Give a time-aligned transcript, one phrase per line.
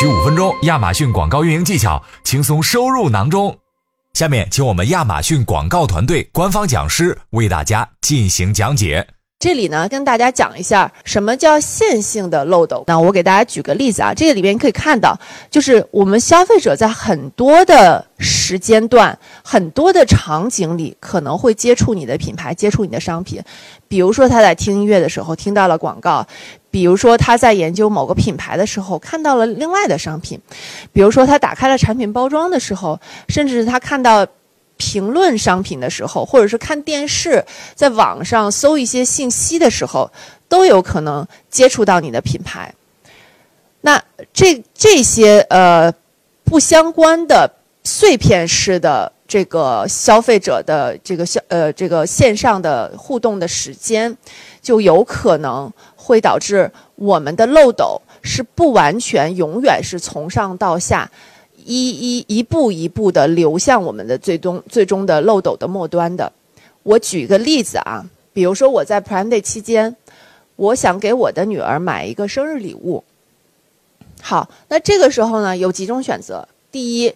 [0.00, 3.54] 取五分钟，亚马逊广告运营技巧轻松收入囊中。
[4.14, 9.06] 下面，请我们亚马逊广告团队官方讲师为大家进行讲解。
[9.40, 12.84] 这里呢，跟大家讲一下什么叫线性的漏斗。
[12.86, 15.18] 那我给大家举个例子啊，这个里边可以看到，
[15.50, 23.42] 就是我们消费者在很多的时间段、很多的场景里，可能会接触你的品牌、接触你的商品。
[23.88, 26.26] 比如说他在听音乐的时候听到了广告，
[26.70, 30.38] 比如说他在研究某个品牌的时候看到了另外的商品，
[30.92, 34.26] 比如说他打开了产品包装的时候，甚至是他看到。
[34.80, 37.44] 评论商品的时候，或者是看电视，
[37.74, 40.10] 在网上搜一些信息的时候，
[40.48, 42.74] 都有可能接触到你的品牌。
[43.82, 44.02] 那
[44.32, 45.92] 这这些呃
[46.44, 47.50] 不相关的
[47.84, 54.16] 碎片式的这个消费者的这个消呃这个线上的互动的时间，
[54.62, 61.10] 就有可能会导致我们的漏斗是不完全永远是从上到下。
[61.64, 66.32] 一一一步一步的流向我们的最终最终的漏斗的末端的。
[66.82, 69.94] 我举个例子啊，比如说我在 Prime Day 期间，
[70.56, 73.04] 我想给我的女儿买一个生日礼物。
[74.22, 76.46] 好，那这个时候呢，有几种选择。
[76.70, 77.12] 第一，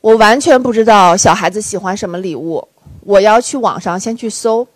[0.00, 2.66] 我完全不知道小孩子喜欢什么礼物，
[3.00, 4.66] 我要去网上先去搜，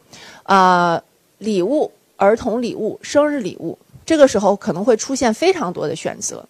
[0.45, 1.02] 啊，
[1.39, 3.78] 礼物、儿童礼物、生日礼物，
[4.09, 6.42] 这个时候可能会出现非常多的选择。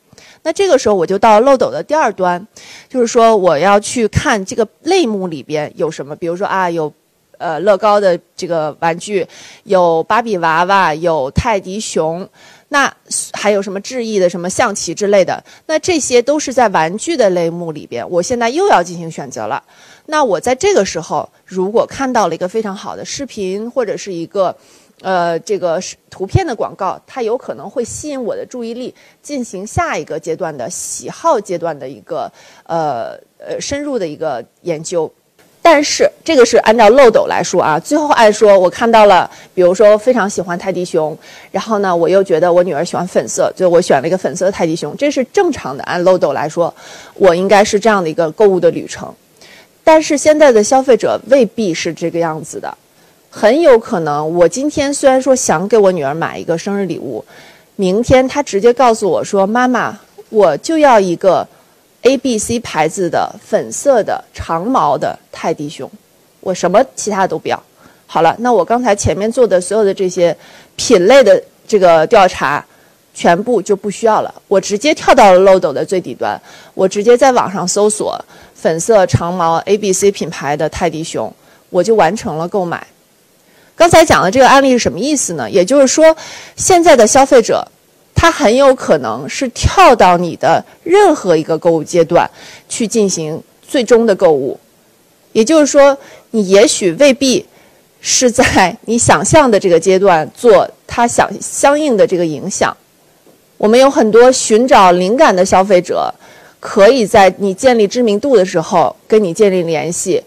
[0.45, 2.47] 那这个时候我就到漏斗的第二端，
[2.89, 6.92] 就是说我要去看这个类目里边有什么，比如说啊有，
[7.36, 9.27] 呃乐高的这个玩具，
[9.64, 12.29] 有芭比娃娃，有泰迪熊，
[12.69, 12.95] 那
[13.33, 19.61] 还有什么智易的什么象棋之类的，那这些都是在玩具的类目里边，我现在又要进行选择了。
[20.06, 24.56] 那我在这个时候如果看到了一个非常好的视频或者是一个。
[25.00, 32.30] 呃，这个是图片的广告，它有可能会吸引我的注意力，进行下一个阶段的喜好阶段的一个
[32.64, 35.10] 呃呃深入的一个研究。
[35.60, 41.17] 但是这个是按照漏斗来说啊，最后按说我看到了，比如说非常喜欢泰迪熊，
[41.50, 45.84] 然后呢我又觉得我女儿喜欢粉色，所以我选了一个粉色泰迪熊，这是正常的。
[45.84, 46.74] 按漏斗来说，
[47.14, 49.14] 我应该是这样的一个购物的旅程。
[49.84, 52.77] 但是现在的消费者未必是这个样子的。
[53.30, 57.24] 很有可能，我今天虽然说想给我女儿买一个生日礼物，
[57.77, 59.98] 明天她直接告诉我说：“妈妈，
[60.30, 61.46] 我就要一个
[62.02, 65.88] A B C 牌子的粉色的长毛的泰迪熊，
[66.40, 67.62] 我什么其他都不要。”
[68.06, 70.34] 好了，那我刚才前面做的所有的这些
[70.77, 72.64] 品类的这个调查，
[73.12, 74.34] 全部就不需要了。
[74.48, 76.40] 我直接跳到了漏斗的最底端，
[76.72, 78.18] 我直接在网上搜索
[78.55, 81.30] 粉色长毛 A B C 品牌的泰迪熊，
[81.68, 82.84] 我就完成了购买。
[83.78, 85.48] 刚才讲的这个案例是什么意思呢？
[85.48, 86.14] 也就是说，
[86.56, 87.64] 现在的消费者，
[88.12, 92.28] 他很有可能是跳到你的任何一个购物阶段
[92.68, 94.58] 去进行最终的购物。
[95.33, 95.96] 也就是说，
[96.33, 97.46] 你也许未必
[98.00, 102.77] 是在你想象的这个阶段做他想相应的这个影响。
[103.58, 106.12] 我们有很多寻找灵感的消费者，
[106.58, 110.20] 可以在你建立知名度的时候跟你建立联系。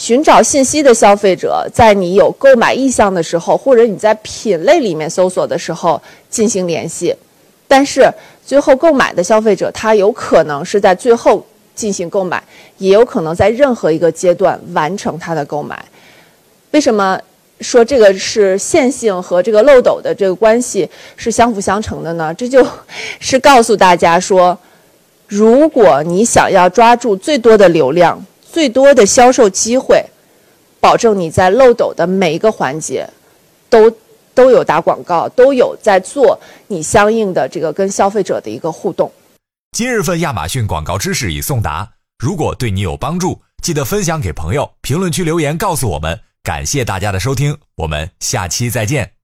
[0.00, 6.00] 寻找信息的消费者，在你有购买意向的时候，或者你在品类里面搜索的时候
[6.30, 7.14] 进行联系，
[7.68, 8.10] 但是
[8.42, 12.42] 最后购买的消费者，他有可能是在最后进行购买，
[12.78, 15.78] 也有可能在任何一个阶段完成他的购买。
[16.70, 17.20] 为什么
[17.60, 22.32] 说这个是线性和这个漏斗的这个关系是相辅相成的呢？
[22.32, 22.66] 这就
[23.18, 24.56] 是告诉大家说，
[25.28, 28.24] 如果你想要抓住最多的流量。
[28.60, 30.04] 最多的销售机会，
[30.80, 33.08] 保证你在漏斗的每一个环节，
[33.70, 33.90] 都
[34.34, 39.10] 都有打广告，都有在做你相应的这个跟消费者的一个互动。
[39.72, 46.20] 今日份亚马逊广告知识已送达，如果对你有帮助，记得分享给朋友，评论区留言告诉我们。
[46.42, 49.19] 感谢大家的收听，我们下期再见。